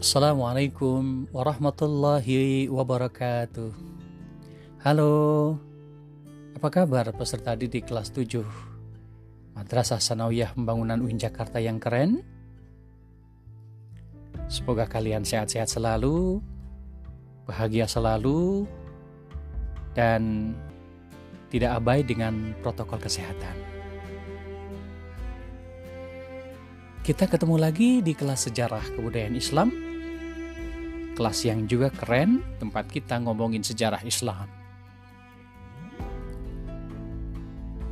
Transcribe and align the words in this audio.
Assalamualaikum 0.00 1.28
warahmatullahi 1.28 2.72
wabarakatuh. 2.72 3.68
Halo 4.80 5.12
Apa 6.56 6.72
kabar 6.72 7.12
peserta 7.12 7.52
didik 7.52 7.84
kelas 7.84 8.08
7 8.08 8.40
Madrasah 9.52 10.00
Sanawiyah 10.00 10.56
Pembangunan 10.56 11.04
UIN 11.04 11.20
Jakarta 11.20 11.60
yang 11.60 11.76
keren? 11.76 12.24
Semoga 14.48 14.88
kalian 14.88 15.20
sehat-sehat 15.20 15.68
selalu 15.68 16.40
Bahagia 17.44 17.84
selalu 17.84 18.64
Dan 19.92 20.56
tidak 21.52 21.76
abai 21.76 22.00
dengan 22.00 22.56
protokol 22.64 23.04
kesehatan. 23.04 23.52
Kita 27.04 27.28
ketemu 27.28 27.60
lagi 27.60 28.00
di 28.00 28.16
kelas 28.16 28.48
sejarah 28.48 28.96
kebudayaan 28.96 29.36
Islam 29.36 29.89
kelas 31.20 31.44
yang 31.44 31.68
juga 31.68 31.92
keren, 31.92 32.40
tempat 32.56 32.88
kita 32.88 33.20
ngomongin 33.20 33.60
sejarah 33.60 34.00
Islam. 34.08 34.48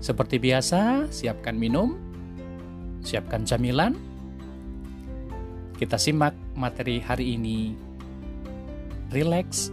Seperti 0.00 0.40
biasa, 0.40 1.12
siapkan 1.12 1.52
minum, 1.52 1.92
siapkan 3.04 3.44
camilan. 3.44 3.92
Kita 5.76 6.00
simak 6.00 6.32
materi 6.56 7.04
hari 7.04 7.36
ini. 7.36 7.76
Relax, 9.12 9.68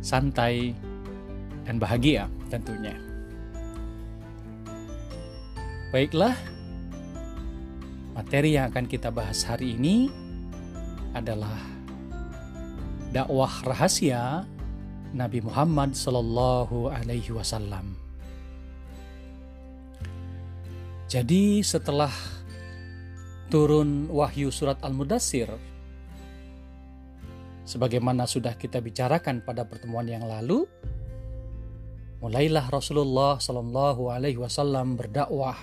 santai, 0.00 0.72
dan 1.68 1.76
bahagia 1.76 2.24
tentunya. 2.48 2.96
Baiklah, 5.92 6.40
materi 8.16 8.56
yang 8.56 8.72
akan 8.72 8.88
kita 8.88 9.12
bahas 9.12 9.44
hari 9.44 9.76
ini 9.76 10.08
adalah 11.12 11.71
dakwah 13.12 13.52
rahasia 13.68 14.48
Nabi 15.12 15.44
Muhammad 15.44 15.92
Sallallahu 15.92 16.88
Alaihi 16.88 17.28
Wasallam. 17.28 17.92
Jadi 21.12 21.60
setelah 21.60 22.08
turun 23.52 24.08
wahyu 24.08 24.48
surat 24.48 24.80
Al-Mudassir, 24.80 25.52
sebagaimana 27.68 28.24
sudah 28.24 28.56
kita 28.56 28.80
bicarakan 28.80 29.44
pada 29.44 29.68
pertemuan 29.68 30.08
yang 30.08 30.24
lalu, 30.24 30.64
mulailah 32.24 32.64
Rasulullah 32.72 33.36
Sallallahu 33.36 34.08
Alaihi 34.08 34.40
Wasallam 34.40 34.96
berdakwah. 34.96 35.60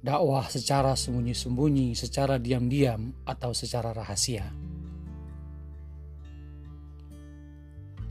Dakwah 0.00 0.48
secara 0.48 0.96
sembunyi-sembunyi, 0.96 1.92
secara 1.92 2.40
diam-diam, 2.40 3.12
atau 3.28 3.52
secara 3.52 3.92
rahasia. 3.92 4.48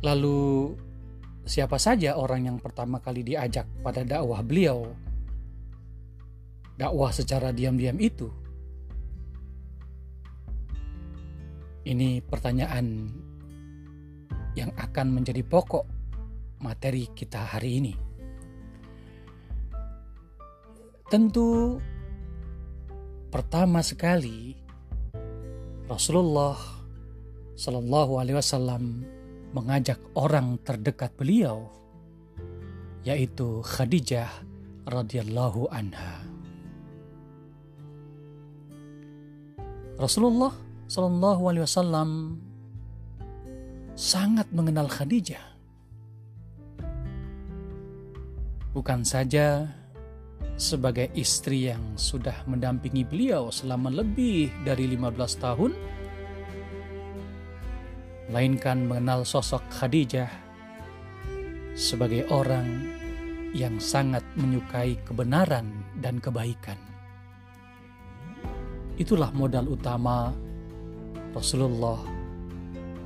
Lalu 0.03 0.75
siapa 1.47 1.79
saja 1.79 2.19
orang 2.19 2.51
yang 2.51 2.57
pertama 2.59 2.99
kali 2.99 3.23
diajak 3.23 3.63
pada 3.79 4.03
dakwah 4.03 4.43
beliau? 4.43 4.91
Dakwah 6.75 7.15
secara 7.15 7.55
diam-diam 7.55 7.95
itu. 8.03 8.27
Ini 11.87 12.19
pertanyaan 12.23 13.11
yang 14.59 14.71
akan 14.75 15.07
menjadi 15.15 15.39
pokok 15.43 15.87
materi 16.59 17.07
kita 17.15 17.39
hari 17.55 17.79
ini. 17.79 17.93
Tentu 21.07 21.79
pertama 23.31 23.79
sekali 23.85 24.57
Rasulullah 25.85 26.57
Shallallahu 27.53 28.17
Alaihi 28.17 28.39
Wasallam 28.39 29.05
mengajak 29.53 30.01
orang 30.17 30.57
terdekat 30.65 31.13
beliau, 31.13 31.69
yaitu 33.05 33.61
Khadijah 33.61 34.29
radhiyallahu 34.89 35.69
anha. 35.69 36.25
Rasulullah 39.95 40.51
Shallallahu 40.89 41.41
alaihi 41.47 41.63
wasallam 41.63 42.09
sangat 43.93 44.49
mengenal 44.49 44.89
Khadijah. 44.89 45.41
Bukan 48.73 49.05
saja 49.05 49.69
sebagai 50.57 51.13
istri 51.13 51.69
yang 51.69 51.81
sudah 51.93 52.33
mendampingi 52.49 53.05
beliau 53.05 53.53
selama 53.53 53.93
lebih 53.93 54.49
dari 54.65 54.89
15 54.89 55.13
tahun, 55.37 55.71
melainkan 58.33 58.89
mengenal 58.89 59.21
sosok 59.21 59.61
Khadijah 59.69 60.25
sebagai 61.77 62.25
orang 62.33 62.65
yang 63.53 63.77
sangat 63.77 64.25
menyukai 64.33 64.97
kebenaran 65.05 65.69
dan 66.01 66.17
kebaikan. 66.17 66.73
Itulah 68.97 69.29
modal 69.37 69.69
utama 69.69 70.33
Rasulullah 71.37 72.01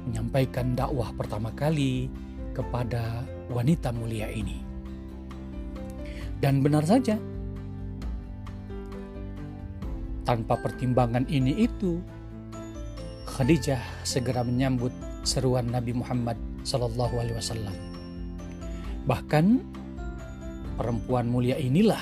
menyampaikan 0.08 0.72
dakwah 0.80 1.12
pertama 1.12 1.52
kali 1.52 2.08
kepada 2.56 3.28
wanita 3.52 3.92
mulia 3.92 4.32
ini. 4.32 4.64
Dan 6.40 6.64
benar 6.64 6.88
saja, 6.88 7.20
tanpa 10.24 10.56
pertimbangan 10.56 11.28
ini 11.28 11.68
itu, 11.68 12.00
Khadijah 13.28 14.08
segera 14.08 14.48
menyambut 14.48 14.96
seruan 15.28 15.68
Nabi 15.68 15.92
Muhammad 15.92 16.40
Sallallahu 16.64 17.20
Alaihi 17.20 17.36
Wasallam. 17.36 17.76
Bahkan 19.04 19.46
perempuan 20.80 21.28
mulia 21.28 21.60
inilah 21.60 22.00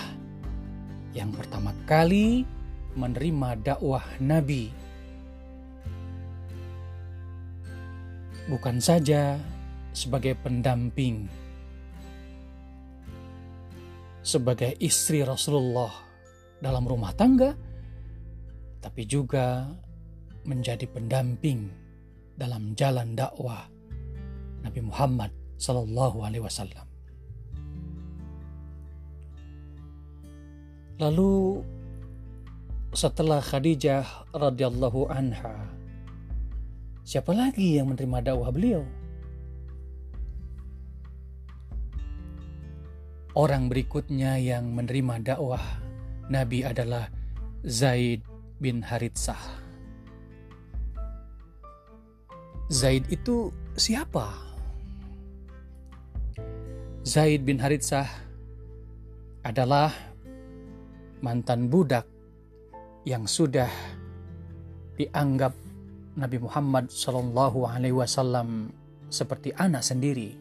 yang 1.17 1.33
pertama 1.33 1.73
kali 1.89 2.45
menerima 2.93 3.65
dakwah 3.65 4.05
Nabi. 4.21 4.69
Bukan 8.45 8.77
saja 8.77 9.41
sebagai 9.89 10.37
pendamping, 10.37 11.25
sebagai 14.21 14.77
istri 14.77 15.25
Rasulullah 15.25 15.89
dalam 16.61 16.85
rumah 16.85 17.09
tangga, 17.17 17.57
tapi 18.85 19.09
juga 19.09 19.65
menjadi 20.45 20.85
pendamping 20.85 21.84
dalam 22.35 22.75
jalan 22.75 23.15
dakwah 23.15 23.67
Nabi 24.63 24.81
Muhammad 24.83 25.31
Sallallahu 25.55 26.23
Alaihi 26.23 26.43
Wasallam. 26.43 26.87
Lalu 30.95 31.59
setelah 32.95 33.43
Khadijah 33.43 34.31
radhiyallahu 34.31 35.11
anha, 35.11 35.67
siapa 37.03 37.35
lagi 37.35 37.75
yang 37.75 37.91
menerima 37.91 38.31
dakwah 38.31 38.51
beliau? 38.51 38.83
Orang 43.35 43.67
berikutnya 43.67 44.39
yang 44.39 44.71
menerima 44.71 45.35
dakwah 45.35 45.59
Nabi 46.31 46.63
adalah 46.63 47.11
Zaid 47.67 48.23
bin 48.63 48.79
Haritsah. 48.79 49.64
Zaid 52.65 53.05
itu 53.13 53.53
siapa? 53.77 54.25
Zaid 57.05 57.45
bin 57.45 57.61
Haritsah 57.61 58.09
adalah 59.45 59.93
mantan 61.21 61.69
budak 61.69 62.09
yang 63.05 63.29
sudah 63.29 63.69
dianggap 64.97 65.53
Nabi 66.17 66.41
Muhammad 66.41 66.89
Shallallahu 66.89 67.69
Alaihi 67.69 67.93
Wasallam 67.93 68.73
seperti 69.13 69.53
anak 69.53 69.85
sendiri. 69.85 70.33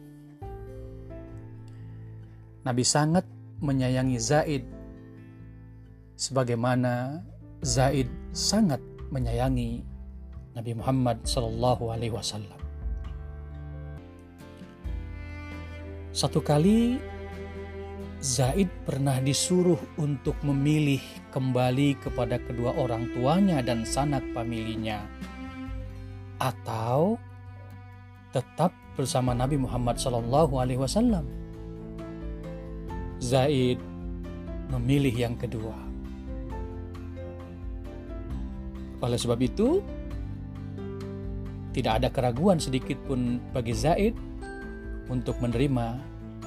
Nabi 2.65 2.81
sangat 2.81 3.29
menyayangi 3.61 4.17
Zaid 4.17 4.65
sebagaimana 6.17 7.21
Zaid 7.61 8.09
sangat 8.33 8.81
menyayangi 9.13 9.94
Nabi 10.55 10.71
Muhammad 10.71 11.19
Sallallahu 11.27 11.91
Alaihi 11.91 12.15
Wasallam. 12.15 12.55
Satu 16.15 16.39
kali 16.39 16.95
Zaid 18.23 18.71
pernah 18.87 19.19
disuruh 19.19 19.77
untuk 19.99 20.39
memilih 20.47 21.03
kembali 21.35 21.99
kepada 21.99 22.39
kedua 22.39 22.71
orang 22.79 23.11
tuanya 23.11 23.59
dan 23.59 23.83
sanak 23.83 24.23
familinya, 24.31 25.03
atau 26.39 27.19
tetap 28.31 28.71
bersama 28.95 29.35
Nabi 29.35 29.59
Muhammad 29.59 29.99
Sallallahu 29.99 30.55
Alaihi 30.55 30.79
Wasallam. 30.79 31.27
Zaid 33.19 33.83
memilih 34.71 35.11
yang 35.11 35.35
kedua. 35.35 35.75
Oleh 39.03 39.19
sebab 39.19 39.37
itu, 39.43 39.83
Tidak 41.75 41.91
ada 41.91 42.07
keraguan 42.07 42.55
sedikit 42.55 42.95
pun 43.03 43.43
bagi 43.51 43.75
Zaid 43.75 44.15
untuk 45.11 45.35
menerima 45.43 45.99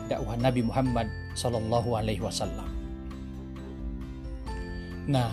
dakwah 0.08 0.40
Nabi 0.40 0.64
Muhammad 0.64 1.04
Sallallahu 1.36 2.00
Alaihi 2.00 2.24
Wasallam. 2.24 2.64
Nah, 5.04 5.28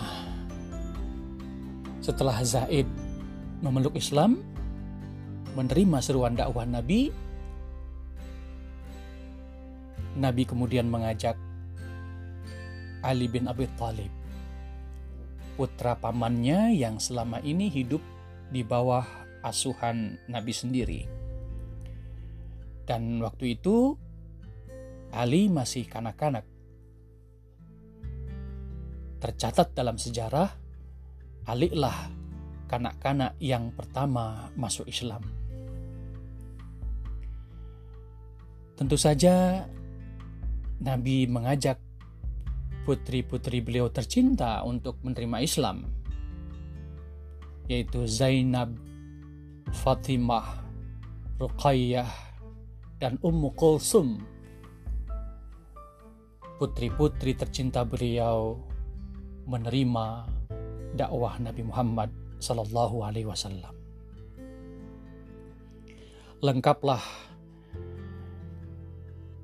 setelah 2.04 2.44
Zaid 2.44 2.84
memeluk 3.64 3.96
Islam, 3.96 4.44
menerima 5.56 6.04
seruan 6.04 6.36
dakwah 6.36 6.68
Nabi, 6.68 7.08
Nabi 10.12 10.44
kemudian 10.44 10.92
mengajak 10.92 11.40
Ali 13.00 13.32
bin 13.32 13.48
Abi 13.48 13.64
Thalib, 13.80 14.12
putra 15.56 15.96
pamannya 15.96 16.76
yang 16.76 17.00
selama 17.00 17.40
ini 17.40 17.72
hidup 17.72 18.04
di 18.52 18.60
bawah 18.60 19.25
asuhan 19.46 20.18
Nabi 20.26 20.50
sendiri. 20.50 21.00
Dan 22.82 23.22
waktu 23.22 23.54
itu 23.54 23.94
Ali 25.14 25.46
masih 25.46 25.86
kanak-kanak. 25.86 26.42
Tercatat 29.22 29.72
dalam 29.72 29.96
sejarah, 29.96 30.50
Ali 31.46 31.70
lah 31.70 32.10
kanak-kanak 32.66 33.38
yang 33.38 33.70
pertama 33.70 34.50
masuk 34.58 34.90
Islam. 34.90 35.22
Tentu 38.76 38.98
saja 39.00 39.64
Nabi 40.82 41.24
mengajak 41.24 41.80
putri-putri 42.84 43.64
beliau 43.64 43.88
tercinta 43.88 44.60
untuk 44.62 45.00
menerima 45.00 45.40
Islam, 45.40 45.88
yaitu 47.66 48.04
Zainab, 48.04 48.76
Fatimah, 49.72 50.62
Ruqayyah, 51.42 52.10
dan 53.02 53.18
Ummu 53.20 53.52
Kulsum, 53.58 54.22
putri-putri 56.56 57.36
tercinta 57.36 57.82
beliau 57.82 58.56
menerima 59.44 60.06
dakwah 60.96 61.36
Nabi 61.42 61.62
Muhammad 61.66 62.10
Sallallahu 62.40 63.04
Alaihi 63.04 63.28
Wasallam. 63.28 63.74
Lengkaplah 66.40 67.02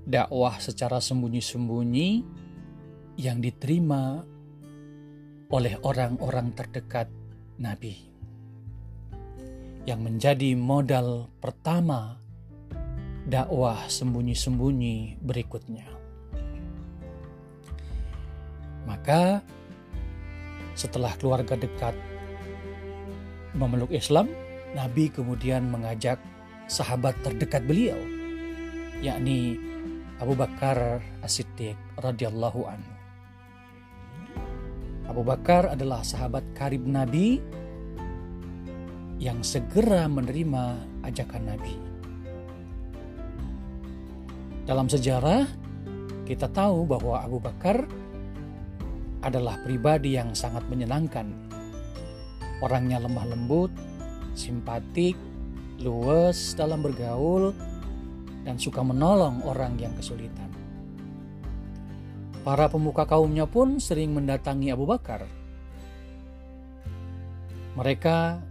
dakwah 0.07 0.55
secara 0.61 1.01
sembunyi-sembunyi 1.01 2.11
yang 3.21 3.39
diterima 3.45 4.25
oleh 5.53 5.77
orang-orang 5.85 6.57
terdekat 6.57 7.13
Nabi 7.61 8.12
yang 9.83 10.03
menjadi 10.03 10.55
modal 10.55 11.27
pertama 11.43 12.19
dakwah 13.27 13.87
sembunyi-sembunyi 13.91 15.19
berikutnya. 15.23 15.87
Maka 18.87 19.43
setelah 20.75 21.15
keluarga 21.19 21.55
dekat 21.55 21.95
memeluk 23.55 23.91
Islam, 23.95 24.31
Nabi 24.75 25.13
kemudian 25.13 25.69
mengajak 25.69 26.19
sahabat 26.67 27.15
terdekat 27.23 27.63
beliau, 27.67 27.99
yakni 29.05 29.61
Abu 30.23 30.39
Bakar 30.39 31.03
As-Siddiq 31.27 31.77
radhiyallahu 31.99 32.61
anhu. 32.67 32.95
Abu 35.11 35.23
Bakar 35.27 35.75
adalah 35.75 36.01
sahabat 36.07 36.47
karib 36.57 36.87
Nabi 36.87 37.43
yang 39.23 39.47
segera 39.47 40.11
menerima 40.11 40.83
ajakan 41.07 41.43
Nabi. 41.47 41.75
Dalam 44.67 44.91
sejarah, 44.91 45.47
kita 46.27 46.51
tahu 46.51 46.91
bahwa 46.91 47.23
Abu 47.23 47.39
Bakar 47.39 47.87
adalah 49.23 49.63
pribadi 49.63 50.19
yang 50.19 50.35
sangat 50.35 50.67
menyenangkan. 50.67 51.31
Orangnya 52.59 52.99
lemah 52.99 53.31
lembut, 53.31 53.71
simpatik, 54.35 55.15
luwes 55.79 56.59
dalam 56.59 56.83
bergaul, 56.83 57.55
dan 58.43 58.59
suka 58.59 58.83
menolong 58.83 59.39
orang 59.47 59.79
yang 59.79 59.95
kesulitan. 59.95 60.51
Para 62.43 62.67
pemuka 62.67 63.07
kaumnya 63.07 63.47
pun 63.47 63.79
sering 63.79 64.19
mendatangi 64.19 64.75
Abu 64.75 64.83
Bakar. 64.83 65.31
Mereka 67.79 68.51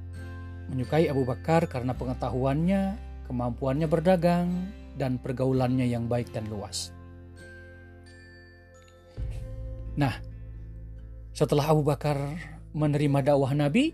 menyukai 0.71 1.11
Abu 1.11 1.27
Bakar 1.27 1.67
karena 1.67 1.91
pengetahuannya, 1.91 2.95
kemampuannya 3.27 3.87
berdagang, 3.91 4.71
dan 4.95 5.19
pergaulannya 5.19 5.87
yang 5.87 6.07
baik 6.07 6.31
dan 6.31 6.47
luas. 6.47 6.95
Nah, 9.99 10.15
setelah 11.35 11.67
Abu 11.67 11.83
Bakar 11.83 12.15
menerima 12.71 13.35
dakwah 13.35 13.51
Nabi, 13.51 13.91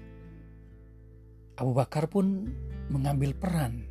Abu 1.57 1.73
Bakar 1.73 2.05
pun 2.05 2.45
mengambil 2.93 3.33
peran. 3.33 3.81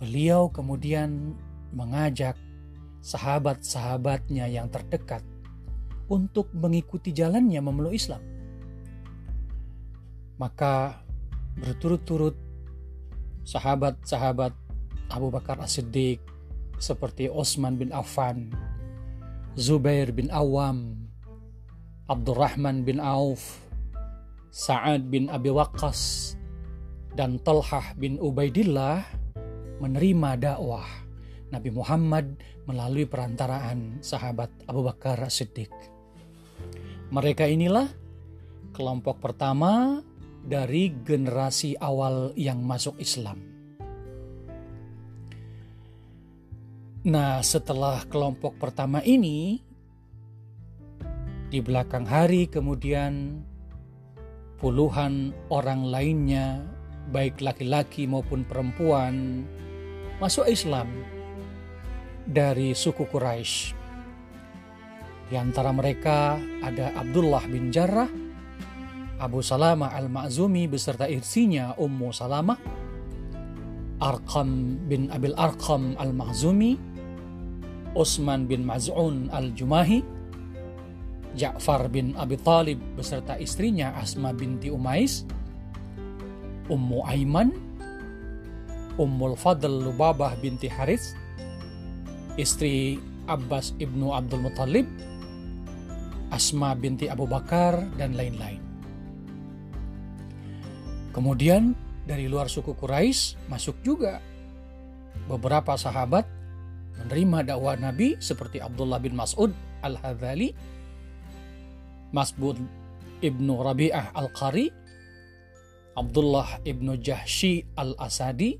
Beliau 0.00 0.48
kemudian 0.48 1.36
mengajak 1.76 2.40
sahabat-sahabatnya 3.04 4.48
yang 4.48 4.72
terdekat 4.72 5.20
untuk 6.08 6.48
mengikuti 6.56 7.12
jalannya 7.12 7.60
memeluk 7.60 7.92
Islam. 7.92 8.24
Maka 10.40 11.04
berturut-turut 11.60 12.36
sahabat-sahabat 13.44 14.56
Abu 15.12 15.28
Bakar 15.28 15.60
As-Siddiq, 15.60 16.22
seperti 16.80 17.28
Osman 17.28 17.76
bin 17.76 17.92
Affan, 17.92 18.48
Zubair 19.60 20.14
bin 20.16 20.32
Awam, 20.32 20.96
Abdurrahman 22.08 22.82
bin 22.88 22.98
Auf, 22.98 23.60
Sa'ad 24.50 25.12
bin 25.12 25.28
Abi 25.28 25.52
Waqqas, 25.52 26.34
dan 27.14 27.36
Talhah 27.44 27.92
bin 28.00 28.16
Ubaidillah 28.16 29.04
menerima 29.82 30.30
dakwah 30.40 30.86
Nabi 31.50 31.70
Muhammad 31.74 32.38
melalui 32.64 33.04
perantaraan 33.04 33.98
sahabat 34.00 34.48
Abu 34.70 34.86
Bakar 34.86 35.18
As-Siddiq. 35.20 35.70
Mereka 37.10 37.50
inilah 37.50 37.90
kelompok 38.70 39.18
pertama 39.18 39.98
dari 40.40 40.92
generasi 41.04 41.76
awal 41.78 42.32
yang 42.36 42.64
masuk 42.64 42.96
Islam. 42.96 43.40
Nah, 47.00 47.40
setelah 47.40 48.04
kelompok 48.12 48.60
pertama 48.60 49.00
ini, 49.00 49.56
di 51.48 51.58
belakang 51.64 52.04
hari 52.04 52.44
kemudian 52.44 53.40
puluhan 54.60 55.32
orang 55.48 55.88
lainnya, 55.88 56.60
baik 57.08 57.40
laki-laki 57.40 58.04
maupun 58.04 58.44
perempuan, 58.44 59.48
masuk 60.20 60.44
Islam 60.44 60.92
dari 62.28 62.76
suku 62.76 63.08
Quraisy. 63.08 63.72
Di 65.32 65.40
antara 65.40 65.72
mereka 65.72 66.36
ada 66.60 66.92
Abdullah 67.00 67.48
bin 67.48 67.72
Jarrah, 67.72 68.29
Abu 69.20 69.44
Salamah 69.44 69.92
al-Ma'zumi 69.92 70.64
beserta 70.64 71.04
istrinya 71.04 71.76
Ummu 71.76 72.08
Salamah, 72.08 72.56
Arqam 74.00 74.80
bin 74.88 75.12
Abil 75.12 75.36
Arqam 75.36 75.92
al-Mahzumi, 76.00 76.80
Utsman 77.92 78.48
bin 78.48 78.64
Maz'un 78.64 79.28
al-Jumahi, 79.28 80.00
Ja'far 81.36 81.92
bin 81.92 82.16
Abi 82.16 82.40
Talib 82.40 82.80
beserta 82.96 83.36
istrinya 83.36 83.92
Asma 84.00 84.32
binti 84.32 84.72
Umais, 84.72 85.28
Ummu 86.72 87.04
Aiman, 87.04 87.52
Ummul 88.96 89.36
Fadl 89.36 89.84
Lubabah 89.84 90.32
binti 90.40 90.72
Haris, 90.72 91.12
istri 92.40 92.96
Abbas 93.28 93.76
ibnu 93.76 94.16
Abdul 94.16 94.48
Muthalib, 94.48 94.88
Asma 96.32 96.72
binti 96.72 97.04
Abu 97.04 97.28
Bakar, 97.28 97.84
dan 98.00 98.16
lain-lain. 98.16 98.69
Kemudian 101.10 101.74
dari 102.06 102.30
luar 102.30 102.46
suku 102.46 102.74
Quraisy 102.74 103.50
masuk 103.50 103.78
juga. 103.82 104.22
Beberapa 105.26 105.78
sahabat 105.78 106.26
menerima 107.02 107.54
dakwah 107.54 107.78
Nabi 107.78 108.18
seperti 108.18 108.58
Abdullah 108.58 108.98
bin 108.98 109.14
Mas'ud 109.14 109.54
Al-Hadzali, 109.82 110.50
Masbud 112.10 112.58
ibnu 113.22 113.52
Rabi'ah 113.58 114.10
Al-Qari, 114.14 114.70
Abdullah 115.94 116.62
ibnu 116.66 116.98
Jahshi 116.98 117.62
Al-Asadi, 117.78 118.58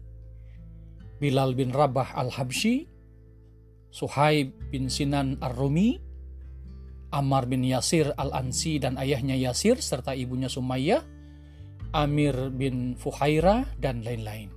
Bilal 1.20 1.52
bin 1.58 1.74
Rabah 1.74 2.16
Al-Habshi, 2.16 2.86
Suhaib 3.90 4.54
bin 4.70 4.86
Sinan 4.86 5.42
Ar-Rumi, 5.42 5.98
Ammar 7.10 7.50
bin 7.50 7.66
Yasir 7.66 8.14
Al-Ansi 8.14 8.78
dan 8.78 8.94
ayahnya 8.94 9.34
Yasir 9.34 9.82
serta 9.82 10.14
ibunya 10.14 10.46
Sumayyah, 10.46 11.02
Amir 11.90 12.54
bin 12.54 12.94
Fuhaira, 12.94 13.66
dan 13.82 14.06
lain-lain. 14.06 14.50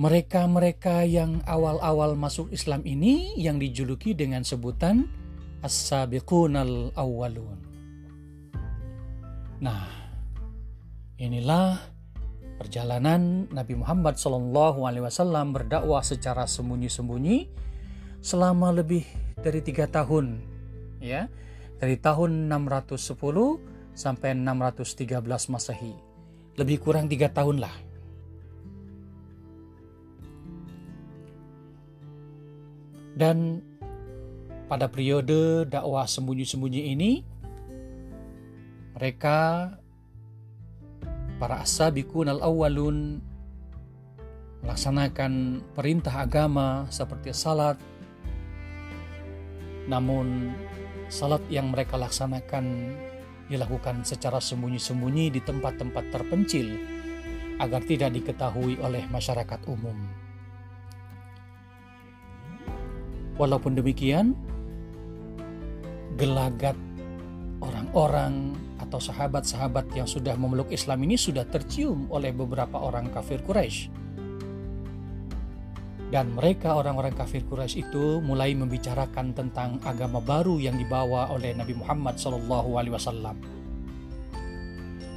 Mereka-mereka 0.00 1.04
yang 1.04 1.44
awal-awal 1.44 2.16
masuk 2.16 2.48
Islam 2.52 2.80
ini 2.88 3.36
yang 3.36 3.60
dijuluki 3.60 4.16
dengan 4.16 4.40
sebutan 4.40 5.04
As-Sabiqun 5.60 6.56
al-Awwalun. 6.56 7.58
Nah, 9.60 9.84
inilah 11.20 11.76
perjalanan 12.56 13.44
Nabi 13.52 13.76
Muhammad 13.76 14.16
SAW 14.16 15.52
berdakwah 15.52 16.00
secara 16.00 16.48
sembunyi-sembunyi 16.48 17.52
selama 18.24 18.72
lebih 18.72 19.04
dari 19.36 19.60
tiga 19.60 19.84
tahun, 19.84 20.40
ya, 21.04 21.28
dari 21.76 22.00
tahun 22.00 22.48
610 22.48 23.69
sampai 24.00 24.32
613 24.32 25.52
Masehi, 25.52 25.92
lebih 26.56 26.80
kurang 26.80 27.04
tiga 27.04 27.28
tahun 27.28 27.60
lah. 27.60 27.76
Dan 33.12 33.60
pada 34.64 34.88
periode 34.88 35.68
dakwah 35.68 36.08
sembunyi-sembunyi 36.08 36.96
ini, 36.96 37.20
mereka 38.96 39.68
para 41.36 41.60
asabikun 41.60 42.32
al-awwalun 42.32 43.20
melaksanakan 44.64 45.60
perintah 45.76 46.24
agama 46.24 46.88
seperti 46.88 47.36
salat. 47.36 47.76
Namun 49.84 50.56
salat 51.12 51.44
yang 51.52 51.72
mereka 51.72 52.00
laksanakan 52.00 52.96
dilakukan 53.50 54.06
secara 54.06 54.38
sembunyi-sembunyi 54.38 55.34
di 55.34 55.40
tempat-tempat 55.42 56.04
terpencil 56.14 56.78
agar 57.60 57.82
tidak 57.84 58.14
diketahui 58.14 58.78
oleh 58.80 59.04
masyarakat 59.10 59.60
umum. 59.68 59.98
Walaupun 63.36 63.76
demikian, 63.76 64.32
gelagat 66.16 66.76
orang-orang 67.60 68.56
atau 68.80 68.96
sahabat-sahabat 68.96 69.92
yang 69.92 70.08
sudah 70.08 70.32
memeluk 70.40 70.72
Islam 70.72 71.04
ini 71.04 71.20
sudah 71.20 71.44
tercium 71.44 72.08
oleh 72.08 72.32
beberapa 72.32 72.80
orang 72.80 73.12
kafir 73.12 73.44
Quraisy. 73.44 73.99
Dan 76.10 76.34
mereka 76.34 76.74
orang-orang 76.74 77.14
kafir 77.14 77.46
Quraisy 77.46 77.86
itu 77.86 78.18
mulai 78.18 78.50
membicarakan 78.58 79.30
tentang 79.30 79.78
agama 79.86 80.18
baru 80.18 80.58
yang 80.58 80.74
dibawa 80.74 81.30
oleh 81.30 81.54
Nabi 81.54 81.78
Muhammad 81.78 82.18
SAW. 82.18 83.38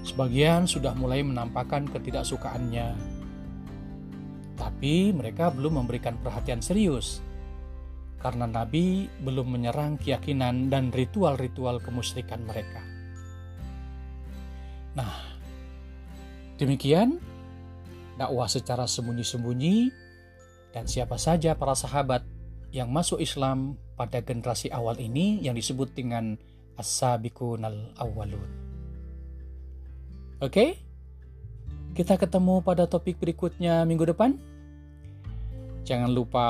Sebagian 0.05 0.69
sudah 0.69 0.93
mulai 0.93 1.25
menampakkan 1.25 1.89
ketidaksukaannya, 1.89 2.93
tapi 4.53 5.09
mereka 5.09 5.49
belum 5.49 5.81
memberikan 5.81 6.13
perhatian 6.21 6.61
serius 6.61 7.25
karena 8.23 8.47
Nabi 8.47 9.11
belum 9.19 9.51
menyerang 9.51 9.99
keyakinan 9.99 10.71
dan 10.71 10.95
ritual-ritual 10.95 11.83
kemusyrikan 11.83 12.39
mereka. 12.47 12.79
Nah, 14.95 15.11
demikian 16.55 17.19
dakwah 18.15 18.47
secara 18.47 18.87
sembunyi-sembunyi 18.87 20.02
dan 20.73 20.89
siapa 20.89 21.21
saja 21.21 21.53
para 21.53 21.77
sahabat 21.77 22.25
yang 22.73 22.89
masuk 22.89 23.21
Islam 23.21 23.77
pada 23.93 24.19
generasi 24.25 24.73
awal 24.73 24.97
ini 24.97 25.37
yang 25.45 25.53
disebut 25.53 25.93
dengan 25.93 26.33
as-sabiqun 26.75 27.61
al-awwalun. 27.61 28.49
Oke? 30.41 30.81
Kita 31.93 32.17
ketemu 32.17 32.65
pada 32.65 32.89
topik 32.89 33.21
berikutnya 33.21 33.85
minggu 33.85 34.09
depan. 34.09 34.33
Jangan 35.85 36.09
lupa 36.09 36.47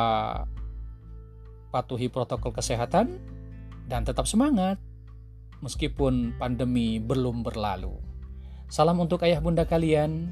patuhi 1.76 2.08
protokol 2.08 2.56
kesehatan, 2.56 3.20
dan 3.88 4.08
tetap 4.08 4.30
semangat 4.30 4.80
meskipun 5.60 6.36
pandemi 6.40 7.00
belum 7.00 7.44
berlalu. 7.44 7.96
Salam 8.72 9.00
untuk 9.00 9.24
ayah 9.28 9.44
bunda 9.44 9.68
kalian. 9.68 10.32